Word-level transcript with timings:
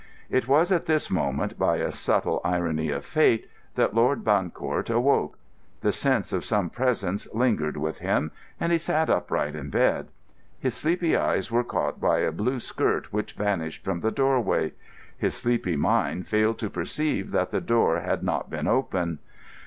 It 0.31 0.47
was 0.47 0.71
at 0.71 0.87
this 0.87 1.11
moment, 1.11 1.59
by 1.59 1.75
a 1.77 1.91
subtle 1.91 2.41
irony 2.43 2.89
of 2.89 3.05
fate, 3.05 3.47
that 3.75 3.93
Lord 3.93 4.23
Bancourt 4.23 4.89
awoke. 4.89 5.37
The 5.81 5.91
sense 5.91 6.33
of 6.33 6.43
some 6.43 6.71
presence 6.71 7.31
lingered 7.35 7.77
with 7.77 7.99
him, 7.99 8.31
and 8.59 8.71
he 8.71 8.79
sat 8.79 9.11
upright 9.11 9.55
in 9.55 9.69
bed. 9.69 10.07
His 10.59 10.73
sleepy 10.73 11.15
eyes 11.15 11.51
were 11.51 11.63
caught 11.63 12.01
by 12.01 12.17
a 12.21 12.31
blue 12.31 12.59
skirt 12.59 13.13
which 13.13 13.33
vanished 13.33 13.83
from 13.83 13.99
the 13.99 14.09
doorway; 14.09 14.71
his 15.19 15.35
sleepy 15.35 15.75
mind 15.75 16.25
failed 16.25 16.57
to 16.57 16.69
perceive 16.71 17.29
that 17.29 17.51
the 17.51 17.61
door 17.61 17.99
had 17.99 18.23
not 18.23 18.49
been 18.49 18.65
open. 18.67 19.19